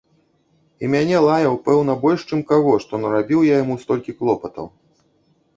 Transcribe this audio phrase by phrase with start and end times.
[0.85, 4.65] І мяне лаяў, пэўна, больш чым каго, што нарабіў я яму столькі клопатаў.